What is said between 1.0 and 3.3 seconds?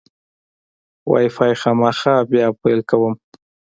وای فای خامخا بیا پیل کوم.